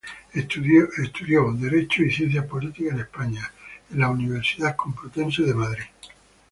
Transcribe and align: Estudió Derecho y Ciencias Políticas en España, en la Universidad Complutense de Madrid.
Estudió 0.33 1.51
Derecho 1.51 2.01
y 2.01 2.11
Ciencias 2.11 2.45
Políticas 2.47 2.93
en 2.95 3.01
España, 3.01 3.51
en 3.91 3.99
la 3.99 4.09
Universidad 4.09 4.75
Complutense 4.75 5.43
de 5.43 5.53
Madrid. 5.53 5.83